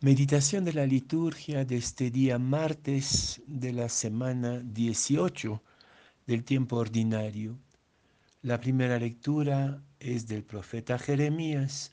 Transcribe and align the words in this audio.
Meditación 0.00 0.64
de 0.64 0.74
la 0.74 0.86
liturgia 0.86 1.64
de 1.64 1.76
este 1.76 2.12
día 2.12 2.38
martes 2.38 3.42
de 3.48 3.72
la 3.72 3.88
semana 3.88 4.60
18 4.60 5.60
del 6.24 6.44
tiempo 6.44 6.76
ordinario. 6.76 7.58
La 8.42 8.60
primera 8.60 8.96
lectura 9.00 9.82
es 9.98 10.28
del 10.28 10.44
profeta 10.44 11.00
Jeremías, 11.00 11.92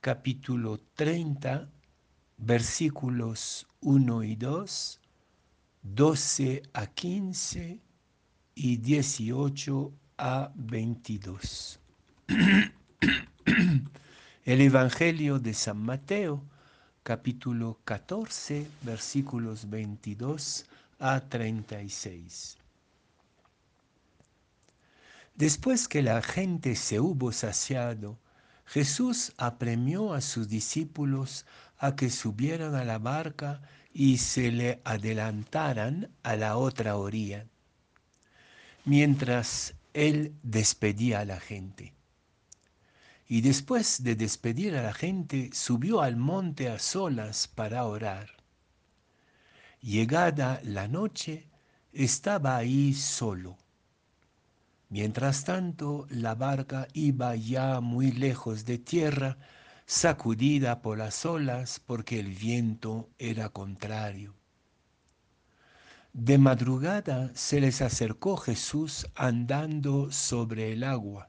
capítulo 0.00 0.80
30, 0.94 1.70
versículos 2.38 3.68
1 3.82 4.24
y 4.24 4.34
2, 4.34 5.00
12 5.82 6.62
a 6.72 6.86
15 6.88 7.80
y 8.56 8.76
18 8.78 9.92
a 10.16 10.52
22. 10.56 11.78
El 14.44 14.60
Evangelio 14.60 15.38
de 15.38 15.54
San 15.54 15.80
Mateo, 15.80 16.44
capítulo 17.08 17.80
14, 17.86 18.66
versículos 18.82 19.70
22 19.70 20.66
a 20.98 21.20
36. 21.20 22.58
Después 25.34 25.88
que 25.88 26.02
la 26.02 26.20
gente 26.20 26.76
se 26.76 27.00
hubo 27.00 27.32
saciado, 27.32 28.18
Jesús 28.66 29.32
apremió 29.38 30.12
a 30.12 30.20
sus 30.20 30.50
discípulos 30.50 31.46
a 31.78 31.96
que 31.96 32.10
subieran 32.10 32.74
a 32.74 32.84
la 32.84 32.98
barca 32.98 33.62
y 33.94 34.18
se 34.18 34.52
le 34.52 34.82
adelantaran 34.84 36.10
a 36.22 36.36
la 36.36 36.58
otra 36.58 36.98
orilla, 36.98 37.46
mientras 38.84 39.72
él 39.94 40.34
despedía 40.42 41.20
a 41.20 41.24
la 41.24 41.40
gente 41.40 41.97
y 43.30 43.42
después 43.42 44.02
de 44.02 44.16
despedir 44.16 44.74
a 44.74 44.82
la 44.82 44.94
gente 44.94 45.50
subió 45.52 46.00
al 46.00 46.16
monte 46.16 46.70
a 46.70 46.78
solas 46.78 47.46
para 47.46 47.84
orar. 47.84 48.30
Llegada 49.82 50.60
la 50.64 50.88
noche, 50.88 51.46
estaba 51.92 52.56
ahí 52.56 52.94
solo. 52.94 53.58
Mientras 54.88 55.44
tanto, 55.44 56.06
la 56.08 56.34
barca 56.34 56.88
iba 56.94 57.36
ya 57.36 57.80
muy 57.80 58.12
lejos 58.12 58.64
de 58.64 58.78
tierra, 58.78 59.36
sacudida 59.84 60.80
por 60.80 60.96
las 60.96 61.26
olas 61.26 61.80
porque 61.84 62.18
el 62.20 62.34
viento 62.34 63.10
era 63.18 63.50
contrario. 63.50 64.34
De 66.14 66.38
madrugada 66.38 67.30
se 67.34 67.60
les 67.60 67.82
acercó 67.82 68.38
Jesús 68.38 69.06
andando 69.14 70.10
sobre 70.10 70.72
el 70.72 70.82
agua 70.82 71.28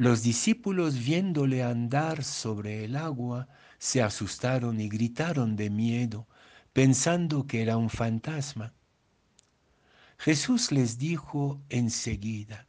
los 0.00 0.22
discípulos 0.22 0.98
viéndole 0.98 1.62
andar 1.62 2.24
sobre 2.24 2.86
el 2.86 2.96
agua 2.96 3.48
se 3.78 4.00
asustaron 4.00 4.80
y 4.80 4.88
gritaron 4.88 5.56
de 5.56 5.68
miedo, 5.68 6.26
pensando 6.72 7.46
que 7.46 7.60
era 7.60 7.76
un 7.76 7.90
fantasma. 7.90 8.72
Jesús 10.16 10.72
les 10.72 10.96
dijo 10.96 11.60
enseguida, 11.68 12.66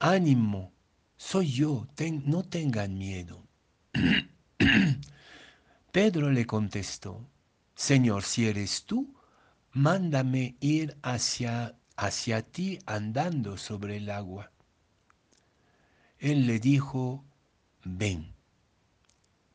ánimo, 0.00 0.72
soy 1.16 1.52
yo, 1.52 1.86
no 2.24 2.42
tengan 2.42 2.98
miedo. 2.98 3.46
Pedro 5.92 6.32
le 6.32 6.44
contestó, 6.44 7.24
Señor, 7.76 8.24
si 8.24 8.48
eres 8.48 8.84
tú, 8.84 9.14
mándame 9.70 10.56
ir 10.58 10.96
hacia, 11.02 11.76
hacia 11.96 12.42
ti 12.42 12.80
andando 12.84 13.56
sobre 13.56 13.98
el 13.98 14.10
agua. 14.10 14.50
Él 16.18 16.46
le 16.46 16.58
dijo, 16.58 17.24
ven. 17.84 18.32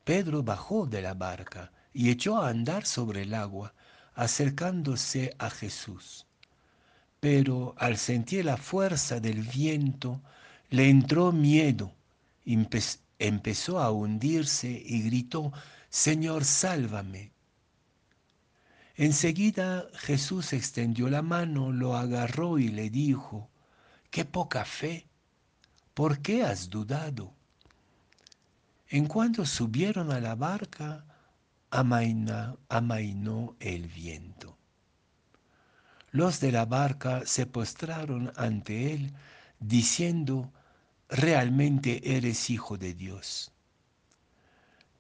Pedro 0.04 0.44
bajó 0.44 0.86
de 0.86 1.02
la 1.02 1.14
barca 1.14 1.72
y 1.94 2.10
echó 2.10 2.38
a 2.38 2.50
andar 2.50 2.86
sobre 2.86 3.24
el 3.24 3.34
agua, 3.34 3.74
acercándose 4.14 5.36
a 5.40 5.50
Jesús. 5.50 6.28
Pero 7.20 7.76
al 7.78 7.98
sentir 7.98 8.46
la 8.46 8.58
fuerza 8.58 9.20
del 9.20 9.42
viento, 9.42 10.22
le 10.70 10.90
entró 10.90 11.32
miedo, 11.32 11.94
empezó 13.20 13.80
a 13.80 13.92
hundirse 13.92 14.70
y 14.70 15.04
gritó, 15.04 15.52
Señor, 15.90 16.46
sálvame. 16.46 17.32
Enseguida 18.96 19.88
Jesús 19.94 20.54
extendió 20.54 21.10
la 21.10 21.22
mano, 21.22 21.72
lo 21.72 21.96
agarró 21.96 22.60
y 22.60 22.70
le 22.70 22.90
dijo, 22.90 23.50
qué 24.10 24.26
poca 24.26 24.66
fe 24.66 25.08
¿por 26.02 26.20
qué 26.24 26.42
has 26.42 26.68
dudado? 26.68 27.32
En 28.90 29.06
cuanto 29.06 29.46
subieron 29.46 30.12
a 30.12 30.20
la 30.20 30.34
barca, 30.34 31.06
amainó 31.70 33.56
el 33.60 33.88
viento. 33.88 34.58
Los 36.10 36.40
de 36.40 36.52
la 36.52 36.66
barca 36.66 37.22
se 37.28 37.46
postraron 37.46 38.34
ante 38.36 38.96
él, 38.96 39.14
diciendo, 39.60 40.52
realmente 41.08 42.18
eres 42.18 42.50
hijo 42.50 42.80
de 42.80 42.96
Dios. 42.96 43.52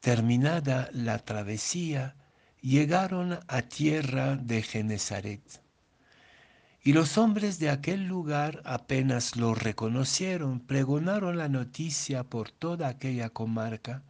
Terminada 0.02 0.88
la 0.94 1.18
travesía, 1.18 2.16
llegaron 2.62 3.40
a 3.48 3.64
tierra 3.64 4.36
de 4.36 4.62
Genezaret. 4.62 5.64
Y 6.84 6.94
los 6.94 7.20
hombres 7.20 7.60
de 7.60 7.70
aquel 7.70 8.08
lugar 8.08 8.62
apenas 8.66 9.36
lo 9.36 9.54
reconocieron, 9.54 10.60
pregonaron 10.60 11.38
la 11.38 11.48
noticia 11.48 12.24
por 12.24 12.50
toda 12.50 12.88
aquella 12.88 13.30
comarca 13.30 14.02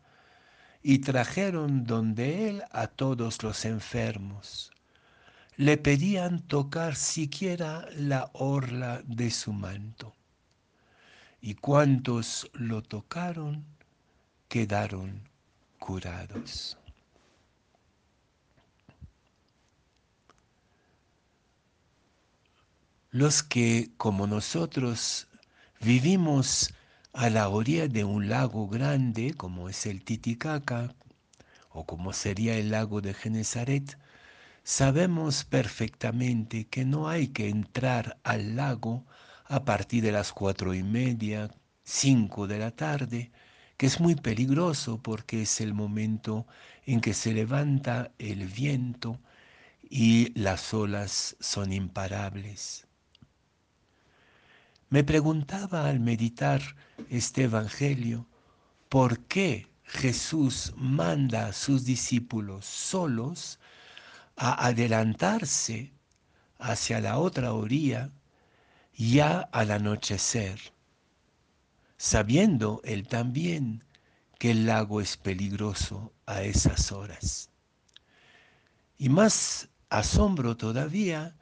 y 0.82 1.00
trajeron 1.00 1.84
donde 1.84 2.50
él 2.50 2.64
a 2.72 2.88
todos 2.88 3.44
los 3.44 3.66
enfermos. 3.66 4.72
Le 5.58 5.76
pedían 5.78 6.42
tocar 6.42 6.96
siquiera 6.96 7.88
la 7.98 8.30
orla 8.34 9.02
de 9.06 9.32
su 9.32 9.52
manto. 9.52 10.16
Y 11.42 11.56
cuantos 11.56 12.50
lo 12.54 12.82
tocaron 12.82 13.66
quedaron 14.48 15.28
curados. 15.78 16.78
Los 23.12 23.44
que, 23.44 23.92
como 23.98 24.26
nosotros, 24.26 25.28
vivimos 25.82 26.74
a 27.12 27.30
la 27.30 27.50
orilla 27.50 27.90
de 27.90 28.06
un 28.06 28.30
lago 28.30 28.70
grande, 28.70 29.34
como 29.34 29.68
es 29.68 29.86
el 29.86 30.04
Titicaca, 30.06 30.96
o 31.72 31.86
como 31.86 32.14
sería 32.14 32.56
el 32.58 32.72
lago 32.72 33.02
de 33.02 33.14
Genezaret, 33.14 33.98
sabemos 34.64 35.44
perfectamente 35.44 36.68
que 36.68 36.86
no 36.86 37.10
hay 37.10 37.28
que 37.28 37.50
entrar 37.50 38.18
al 38.24 38.56
lago 38.56 39.06
a 39.46 39.66
partir 39.66 40.04
de 40.04 40.14
las 40.14 40.32
cuatro 40.32 40.74
y 40.74 40.84
media, 40.84 41.50
cinco 41.84 42.48
de 42.48 42.60
la 42.60 42.72
tarde, 42.72 43.32
que 43.76 43.88
es 43.88 44.00
muy 44.00 44.16
peligroso 44.16 45.02
porque 45.02 45.42
es 45.42 45.60
el 45.60 45.74
momento 45.74 46.48
en 46.86 47.02
que 47.02 47.14
se 47.14 47.34
levanta 47.34 48.12
el 48.20 48.48
viento 48.48 49.20
y 49.90 50.32
las 50.40 50.74
olas 50.74 51.36
son 51.42 51.74
imparables. 51.74 52.88
Me 54.92 55.06
preguntaba 55.06 55.88
al 55.88 56.02
meditar 56.02 56.62
este 57.10 57.44
Evangelio, 57.44 58.28
¿por 58.90 59.20
qué 59.20 59.72
Jesús 59.86 60.74
manda 60.76 61.48
a 61.48 61.54
sus 61.54 61.86
discípulos 61.86 62.66
solos 62.66 63.58
a 64.36 64.66
adelantarse 64.66 65.94
hacia 66.60 67.00
la 67.00 67.20
otra 67.20 67.54
orilla 67.54 68.12
ya 68.94 69.40
al 69.54 69.72
anochecer, 69.72 70.60
sabiendo 71.96 72.82
él 72.84 73.08
también 73.08 73.86
que 74.40 74.52
el 74.52 74.66
lago 74.66 75.00
es 75.00 75.16
peligroso 75.16 76.12
a 76.26 76.44
esas 76.44 76.92
horas? 76.92 77.50
Y 78.98 79.08
más 79.08 79.70
asombro 79.90 80.58
todavía 80.58 81.34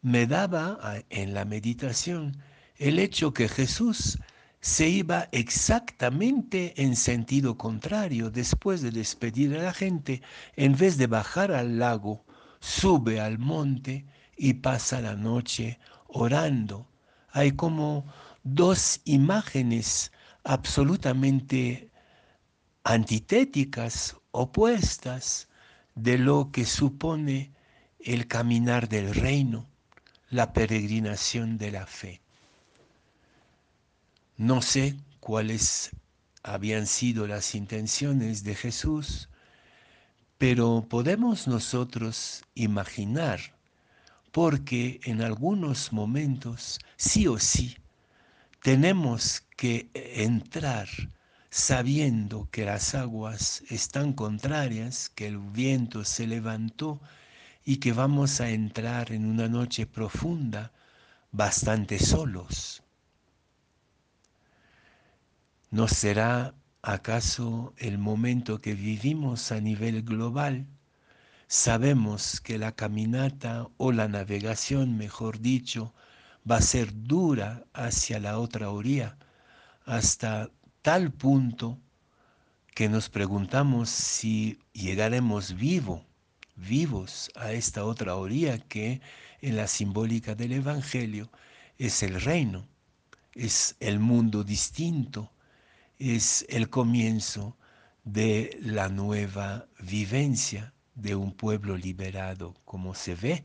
me 0.00 0.26
daba 0.26 0.78
en 1.10 1.34
la 1.34 1.44
meditación 1.44 2.42
el 2.78 2.98
hecho 2.98 3.32
que 3.32 3.48
Jesús 3.48 4.18
se 4.60 4.88
iba 4.88 5.28
exactamente 5.30 6.82
en 6.82 6.96
sentido 6.96 7.56
contrario 7.56 8.30
después 8.30 8.82
de 8.82 8.90
despedir 8.90 9.54
a 9.56 9.62
la 9.62 9.72
gente, 9.72 10.22
en 10.56 10.76
vez 10.76 10.96
de 10.96 11.06
bajar 11.06 11.52
al 11.52 11.78
lago, 11.78 12.24
sube 12.60 13.20
al 13.20 13.38
monte 13.38 14.06
y 14.36 14.54
pasa 14.54 15.00
la 15.00 15.14
noche 15.14 15.78
orando. 16.08 16.88
Hay 17.30 17.52
como 17.52 18.06
dos 18.42 19.00
imágenes 19.04 20.12
absolutamente 20.44 21.90
antitéticas, 22.84 24.16
opuestas 24.30 25.48
de 25.94 26.18
lo 26.18 26.50
que 26.50 26.64
supone 26.64 27.52
el 28.00 28.26
caminar 28.26 28.88
del 28.88 29.14
reino, 29.14 29.68
la 30.28 30.52
peregrinación 30.52 31.58
de 31.58 31.70
la 31.70 31.86
fe. 31.86 32.23
No 34.36 34.62
sé 34.62 34.96
cuáles 35.18 35.90
habían 36.44 36.86
sido 36.86 37.26
las 37.26 37.56
intenciones 37.56 38.44
de 38.44 38.54
Jesús, 38.54 39.28
Pero 40.38 40.86
podemos 40.88 41.48
nosotros 41.48 42.44
imaginar, 42.54 43.40
porque 44.32 45.00
en 45.04 45.22
algunos 45.22 45.92
momentos, 45.92 46.78
sí 46.96 47.26
o 47.26 47.38
sí, 47.40 47.78
tenemos 48.62 49.42
que 49.56 49.90
entrar 49.94 50.88
sabiendo 51.50 52.48
que 52.52 52.66
las 52.66 52.94
aguas 52.94 53.64
están 53.70 54.12
contrarias, 54.14 55.10
que 55.10 55.28
el 55.28 55.38
viento 55.38 56.04
se 56.04 56.28
levantó 56.28 57.00
y 57.64 57.78
que 57.78 57.92
vamos 57.94 58.40
a 58.40 58.50
entrar 58.50 59.12
en 59.12 59.26
una 59.26 59.48
noche 59.48 59.86
profunda 59.88 60.72
bastante 61.32 61.98
solos. 62.00 62.83
¿No 65.74 65.88
será 65.88 66.54
acaso 66.82 67.74
el 67.78 67.98
momento 67.98 68.60
que 68.60 68.74
vivimos 68.74 69.50
a 69.50 69.60
nivel 69.60 70.04
global? 70.04 70.68
Sabemos 71.48 72.40
que 72.40 72.58
la 72.58 72.70
caminata 72.70 73.66
o 73.76 73.90
la 73.90 74.06
navegación, 74.06 74.96
mejor 74.96 75.40
dicho, 75.40 75.92
va 76.48 76.58
a 76.58 76.62
ser 76.62 76.92
dura 76.94 77.64
hacia 77.72 78.20
la 78.20 78.38
otra 78.38 78.70
orilla, 78.70 79.18
hasta 79.84 80.48
tal 80.80 81.10
punto 81.10 81.80
que 82.72 82.88
nos 82.88 83.08
preguntamos 83.08 83.90
si 83.90 84.60
llegaremos 84.74 85.56
vivo, 85.56 86.04
vivos 86.54 87.32
a 87.34 87.50
esta 87.50 87.84
otra 87.84 88.14
orilla 88.14 88.60
que 88.60 89.00
en 89.40 89.56
la 89.56 89.66
simbólica 89.66 90.36
del 90.36 90.52
Evangelio 90.52 91.32
es 91.78 92.04
el 92.04 92.20
reino, 92.20 92.64
es 93.32 93.74
el 93.80 93.98
mundo 93.98 94.44
distinto, 94.44 95.32
es 95.98 96.44
el 96.48 96.68
comienzo 96.70 97.56
de 98.04 98.58
la 98.60 98.88
nueva 98.88 99.66
vivencia 99.80 100.74
de 100.94 101.14
un 101.14 101.32
pueblo 101.32 101.76
liberado, 101.76 102.54
como 102.64 102.94
se 102.94 103.14
ve 103.14 103.44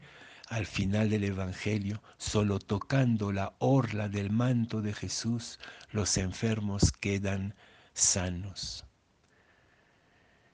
al 0.49 0.65
final 0.65 1.09
del 1.09 1.23
Evangelio, 1.25 2.01
solo 2.17 2.59
tocando 2.59 3.31
la 3.31 3.53
orla 3.59 4.09
del 4.09 4.31
manto 4.31 4.81
de 4.81 4.93
Jesús, 4.93 5.59
los 5.91 6.17
enfermos 6.17 6.91
quedan 6.91 7.53
sanos. 7.93 8.85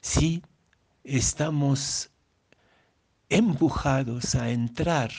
Si 0.01 0.43
estamos 1.03 2.11
empujados 3.29 4.35
a 4.35 4.49
entrar 4.49 5.11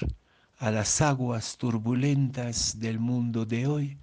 a 0.58 0.70
las 0.70 1.00
aguas 1.00 1.56
turbulentas 1.56 2.78
del 2.78 2.98
mundo 2.98 3.46
de 3.46 3.66
hoy, 3.66 3.98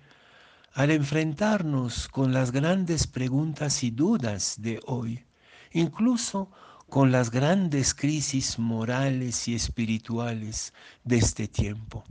al 0.74 0.92
enfrentarnos 0.92 2.08
con 2.08 2.34
las 2.34 2.52
grandes 2.52 3.06
preguntas 3.08 3.84
y 3.84 3.92
dudas 3.92 4.56
de 4.60 4.80
hoy, 4.86 5.24
incluso 5.72 6.50
con 6.90 7.12
las 7.12 7.32
grandes 7.32 7.94
crisis 7.94 8.58
morales 8.60 9.48
y 9.48 9.56
espirituales 9.56 10.74
de 11.04 11.18
este 11.18 11.48
tiempo. 11.48 12.04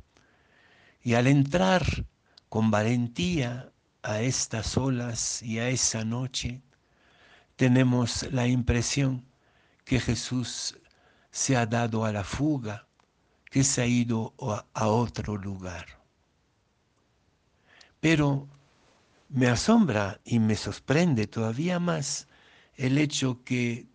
Y 1.03 1.15
al 1.15 1.27
entrar 1.27 1.85
con 2.49 2.71
valentía 2.71 3.73
a 4.03 4.21
estas 4.21 4.77
olas 4.77 5.43
y 5.43 5.59
a 5.59 5.69
esa 5.69 6.05
noche, 6.05 6.61
tenemos 7.57 8.25
la 8.33 8.47
impresión 8.47 9.25
que 9.85 10.01
Jesús 10.01 10.79
se 11.31 11.57
ha 11.57 11.67
dado 11.67 12.05
a 12.05 12.13
la 12.13 12.25
fuga, 12.25 12.87
que 13.51 13.65
se 13.65 13.83
ha 13.83 13.87
ido 13.87 14.35
a, 14.75 14.87
otro 14.87 15.37
lugar. 15.37 16.02
Pero 18.03 18.49
me 19.29 19.47
asombra 19.47 20.21
y 20.25 20.41
me 20.41 20.57
sorprende 20.57 21.29
todavía 21.29 21.79
más 21.79 22.27
el 22.75 22.99
hecho 22.99 23.45
que 23.45 23.87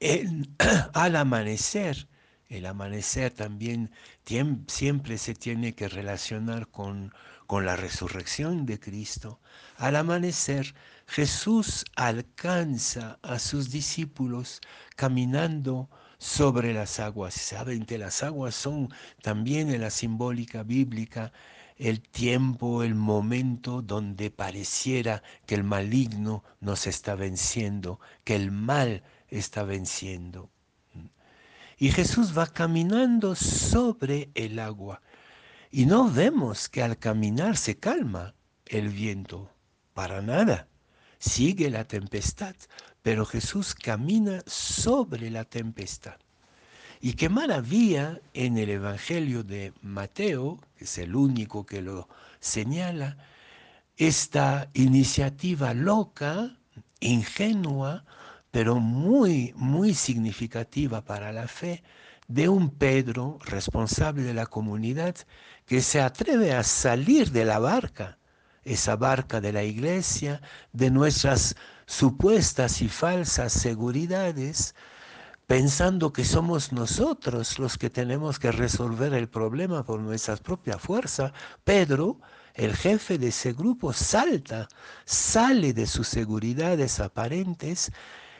al 0.94 1.14
amanecer, 1.14 2.08
el 2.48 2.66
amanecer 2.66 3.30
también 3.30 3.92
siempre 4.66 5.16
se 5.16 5.34
tiene 5.34 5.76
que 5.76 5.86
relacionar 5.86 6.66
con, 6.72 7.14
con 7.46 7.64
la 7.64 7.76
resurrección 7.76 8.66
de 8.66 8.80
Cristo. 8.80 9.40
Al 9.76 9.94
amanecer, 9.94 10.74
Jesús 11.06 11.84
alcanza 11.94 13.20
a 13.22 13.38
sus 13.38 13.70
discípulos 13.70 14.60
caminando 14.96 15.88
sobre 16.22 16.72
las 16.72 17.00
aguas. 17.00 17.34
Saben 17.34 17.84
que 17.84 17.98
las 17.98 18.22
aguas 18.22 18.54
son 18.54 18.94
también 19.22 19.70
en 19.70 19.80
la 19.80 19.90
simbólica 19.90 20.62
bíblica 20.62 21.32
el 21.76 22.00
tiempo, 22.00 22.84
el 22.84 22.94
momento 22.94 23.82
donde 23.82 24.30
pareciera 24.30 25.24
que 25.46 25.56
el 25.56 25.64
maligno 25.64 26.44
nos 26.60 26.86
está 26.86 27.16
venciendo, 27.16 27.98
que 28.22 28.36
el 28.36 28.52
mal 28.52 29.02
está 29.28 29.64
venciendo. 29.64 30.48
Y 31.76 31.90
Jesús 31.90 32.38
va 32.38 32.46
caminando 32.46 33.34
sobre 33.34 34.30
el 34.34 34.60
agua. 34.60 35.02
Y 35.72 35.86
no 35.86 36.08
vemos 36.08 36.68
que 36.68 36.84
al 36.84 36.98
caminar 36.98 37.56
se 37.56 37.80
calma 37.80 38.36
el 38.66 38.90
viento, 38.90 39.50
para 39.92 40.22
nada. 40.22 40.68
Sigue 41.22 41.70
la 41.70 41.84
tempestad, 41.84 42.56
pero 43.00 43.24
Jesús 43.24 43.76
camina 43.76 44.42
sobre 44.44 45.30
la 45.30 45.44
tempestad. 45.44 46.16
Y 47.00 47.12
qué 47.12 47.28
maravilla 47.28 48.20
en 48.34 48.58
el 48.58 48.70
Evangelio 48.70 49.44
de 49.44 49.72
Mateo, 49.82 50.58
que 50.76 50.82
es 50.82 50.98
el 50.98 51.14
único 51.14 51.64
que 51.64 51.80
lo 51.80 52.08
señala, 52.40 53.18
esta 53.96 54.68
iniciativa 54.74 55.74
loca, 55.74 56.58
ingenua, 56.98 58.04
pero 58.50 58.80
muy, 58.80 59.52
muy 59.54 59.94
significativa 59.94 61.04
para 61.04 61.30
la 61.30 61.46
fe 61.46 61.84
de 62.26 62.48
un 62.48 62.68
Pedro 62.68 63.38
responsable 63.44 64.24
de 64.24 64.34
la 64.34 64.46
comunidad 64.46 65.14
que 65.66 65.82
se 65.82 66.00
atreve 66.00 66.52
a 66.52 66.64
salir 66.64 67.30
de 67.30 67.44
la 67.44 67.60
barca, 67.60 68.18
esa 68.64 68.96
barca 68.96 69.40
de 69.40 69.52
la 69.52 69.64
iglesia, 69.64 70.40
de 70.72 70.90
nuestras 70.90 71.56
supuestas 71.86 72.82
y 72.82 72.88
falsas 72.88 73.52
seguridades, 73.52 74.74
pensando 75.46 76.12
que 76.12 76.24
somos 76.24 76.72
nosotros 76.72 77.58
los 77.58 77.76
que 77.76 77.90
tenemos 77.90 78.38
que 78.38 78.52
resolver 78.52 79.12
el 79.14 79.28
problema 79.28 79.84
por 79.84 80.00
nuestra 80.00 80.36
propia 80.36 80.78
fuerza, 80.78 81.32
Pedro, 81.64 82.20
el 82.54 82.74
jefe 82.74 83.18
de 83.18 83.28
ese 83.28 83.52
grupo, 83.52 83.92
salta, 83.92 84.68
sale 85.04 85.72
de 85.72 85.86
sus 85.86 86.08
seguridades 86.08 87.00
aparentes 87.00 87.90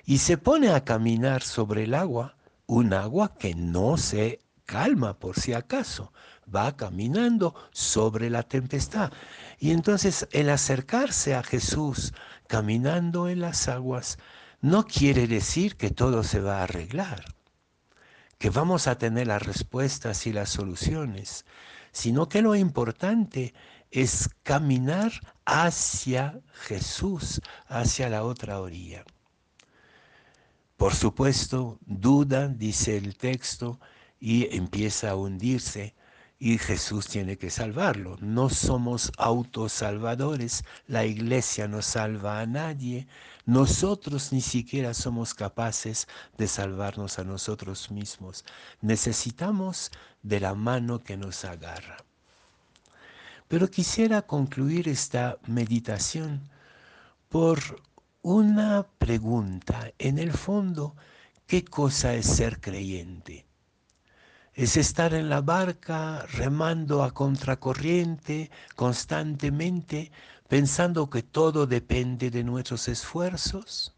y 0.05 0.19
se 0.19 0.39
pone 0.39 0.71
a 0.71 0.85
caminar 0.85 1.43
sobre 1.43 1.85
el 1.85 1.95
agua, 1.95 2.37
un 2.67 2.93
agua 2.93 3.35
que 3.37 3.55
no 3.55 3.97
se 3.97 4.41
calma 4.73 5.19
por 5.19 5.39
si 5.39 5.53
acaso, 5.53 6.15
va 6.49 6.75
caminando 6.75 7.55
sobre 7.73 8.31
la 8.31 8.43
tempestad. 8.43 9.13
Y 9.59 9.71
entonces 9.73 10.27
el 10.31 10.49
acercarse 10.49 11.35
a 11.35 11.43
Jesús 11.43 12.15
caminando 12.47 13.29
en 13.29 13.41
las 13.41 13.69
aguas 13.69 14.17
no 14.63 14.87
quiere 14.87 15.27
decir 15.27 15.77
que 15.77 15.91
todo 15.91 16.25
se 16.25 16.41
va 16.41 16.61
a 16.61 16.63
arreglar, 16.63 17.23
que 18.39 18.49
vamos 18.49 18.87
a 18.87 18.97
tener 18.97 19.27
las 19.27 19.43
respuestas 19.43 20.27
y 20.27 20.33
las 20.33 20.49
soluciones, 20.49 21.45
sino 21.93 22.31
que 22.31 22.41
lo 22.41 22.55
importante 22.55 23.53
es 23.91 24.31
caminar 24.43 25.13
hacia 25.45 26.41
Jesús, 26.67 27.43
hacia 27.67 28.09
la 28.09 28.25
otra 28.25 28.59
orilla. 28.59 29.05
Por 30.79 30.95
supuesto, 30.95 31.79
duda, 31.85 32.49
dice 32.49 32.97
el 32.97 33.19
texto, 33.19 33.79
y 34.23 34.55
empieza 34.57 35.11
a 35.11 35.17
hundirse, 35.17 35.97
y 36.39 36.57
Jesús 36.57 37.09
tiene 37.09 37.37
que 37.39 37.51
salvarlo. 37.51 38.19
No 38.21 38.51
somos 38.51 39.11
autosalvadores, 39.19 40.65
la 40.87 41.05
iglesia 41.05 41.67
no 41.67 41.83
salva 41.83 42.39
a 42.39 42.47
nadie, 42.47 43.09
nosotros 43.47 44.33
ni 44.33 44.41
siquiera 44.41 44.95
somos 44.95 45.35
capaces 45.35 46.07
de 46.39 46.47
salvarnos 46.47 47.19
a 47.19 47.25
nosotros 47.25 47.91
mismos. 47.91 48.45
Necesitamos 48.81 49.91
de 50.23 50.39
la 50.39 50.55
mano 50.55 51.01
que 51.01 51.17
nos 51.17 51.45
agarra. 51.45 51.97
Pero 53.49 53.69
quisiera 53.69 54.23
concluir 54.23 54.89
esta 54.89 55.39
meditación 55.49 56.49
por 57.29 57.59
una 58.23 58.87
pregunta. 58.99 59.91
En 59.99 60.21
el 60.21 60.31
fondo, 60.31 60.95
¿qué 61.49 61.65
cosa 61.65 62.15
es 62.15 62.27
ser 62.27 62.61
creyente? 62.61 63.47
Es 64.55 64.77
estar 64.77 65.15
en 65.15 65.29
la 65.29 65.41
barca 65.41 66.27
remando 66.27 67.03
a 67.03 67.13
contracorriente 67.13 68.51
constantemente, 68.77 70.13
pensando 70.49 71.09
que 71.09 71.23
todo 71.23 71.67
depende 71.67 72.31
de 72.31 72.45
nuestros 72.45 72.89
esfuerzos. 72.89 73.95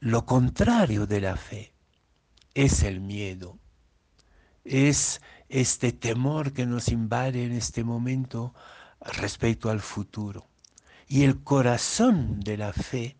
Lo 0.00 0.24
contrario 0.24 1.06
de 1.06 1.20
la 1.20 1.36
fe 1.36 1.72
es 2.54 2.82
el 2.82 3.00
miedo, 3.00 3.58
es 4.64 5.20
este 5.48 5.92
temor 5.92 6.52
que 6.52 6.64
nos 6.64 6.88
invade 6.88 7.44
en 7.44 7.52
este 7.52 7.84
momento 7.84 8.54
respecto 9.00 9.70
al 9.70 9.80
futuro. 9.80 10.46
Y 11.08 11.24
el 11.24 11.42
corazón 11.42 12.40
de 12.40 12.56
la 12.56 12.72
fe 12.72 13.16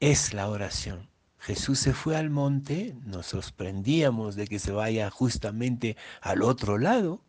es 0.00 0.34
la 0.34 0.48
oración. 0.48 1.13
Jesús 1.44 1.78
se 1.78 1.92
fue 1.92 2.16
al 2.16 2.30
monte, 2.30 2.96
nos 3.04 3.26
sorprendíamos 3.26 4.34
de 4.34 4.46
que 4.46 4.58
se 4.58 4.72
vaya 4.72 5.10
justamente 5.10 5.94
al 6.22 6.40
otro 6.40 6.78
lado, 6.78 7.20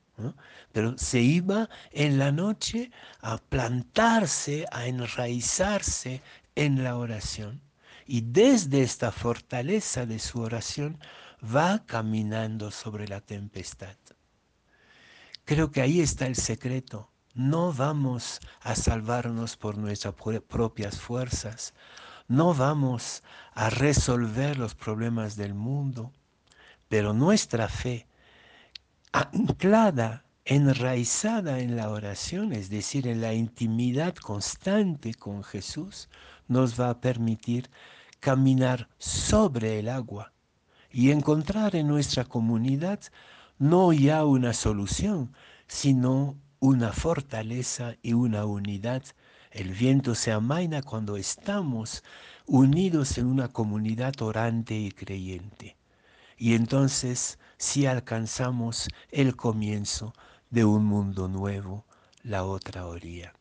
pero 0.72 0.98
se 0.98 1.20
iba 1.20 1.70
en 1.92 2.18
la 2.18 2.32
noche 2.32 2.92
a 3.20 3.38
plantarse, 3.38 4.68
a 4.72 4.88
enraizarse 4.88 6.22
en 6.56 6.82
la 6.82 6.96
oración. 6.96 7.60
Y 8.08 8.22
desde 8.22 8.84
esta 8.84 9.12
fortaleza 9.12 10.06
de 10.06 10.20
su 10.20 10.40
oración 10.40 10.98
va 11.44 11.86
caminando 11.86 12.72
sobre 12.72 13.10
la 13.10 13.20
tempestad. 13.20 13.98
Creo 15.44 15.72
que 15.72 15.82
ahí 15.82 16.00
está 16.00 16.26
el 16.26 16.38
secreto. 16.38 17.12
No 17.34 17.74
vamos 17.74 18.40
a 18.62 18.76
salvarnos 18.76 19.58
por 19.58 19.78
nuestras 19.78 20.16
propias 20.48 21.02
fuerzas. 21.02 21.74
No 22.28 22.54
vamos 22.54 23.24
a 23.54 23.70
resolver 23.70 24.58
los 24.58 24.74
problemas 24.76 25.36
del 25.36 25.54
mundo. 25.54 26.12
Pero 26.88 27.14
nuestra 27.14 27.68
fe, 27.68 28.08
anclada, 29.12 30.26
enraizada 30.46 31.60
en 31.60 31.76
la 31.76 31.90
oración, 31.90 32.54
es 32.54 32.70
decir, 32.70 33.08
en 33.08 33.22
la 33.22 33.34
intimidad 33.34 34.16
constante 34.16 35.14
con 35.14 35.44
Jesús, 35.44 36.10
nos 36.48 36.80
va 36.80 36.90
a 36.92 37.02
permitir 37.02 37.70
caminar 38.20 38.90
sobre 38.98 39.80
el 39.80 39.90
agua 39.90 40.34
y 40.92 41.12
encontrar 41.12 41.76
en 41.76 41.88
nuestra 41.88 42.26
comunidad 42.26 43.00
no 43.58 43.94
ya 43.94 44.26
una 44.26 44.54
solución, 44.54 45.34
sino 45.68 46.38
una 46.60 46.92
fortaleza 46.92 47.96
y 48.02 48.14
una 48.14 48.46
unidad. 48.46 49.04
El 49.56 49.72
viento 49.72 50.16
se 50.16 50.34
amaina 50.34 50.82
cuando 50.82 51.16
estamos 51.16 52.04
unidos 52.46 53.18
en 53.18 53.28
una 53.28 53.48
comunidad 53.48 54.22
orante 54.22 54.76
y 54.76 54.92
creyente. 54.92 55.78
Y 56.38 56.56
entonces 56.56 57.40
si 57.58 57.86
alcanzamos 57.86 58.90
el 59.12 59.38
comienzo 59.38 60.14
de 60.50 60.66
un 60.66 60.84
mundo 60.84 61.30
nuevo, 61.30 61.86
la 62.22 62.44
otra 62.44 62.86
orilla. 62.86 63.32